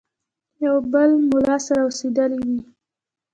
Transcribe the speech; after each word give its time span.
یو 0.65 0.77
بل 0.93 1.09
مُلا 1.29 1.57
سره 1.65 1.81
اوسېدلی 1.83 2.39
وي. 2.47 2.59